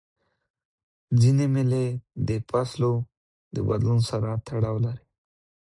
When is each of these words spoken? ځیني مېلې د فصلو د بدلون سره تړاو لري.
ځیني 1.19 1.45
مېلې 1.53 1.85
د 2.27 2.29
فصلو 2.49 2.93
د 3.53 3.57
بدلون 3.67 3.99
سره 4.09 4.29
تړاو 4.47 4.77
لري. 4.85 5.05